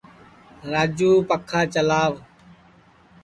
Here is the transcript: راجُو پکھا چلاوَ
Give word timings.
راجُو 0.71 1.11
پکھا 1.29 1.61
چلاوَ 1.73 2.15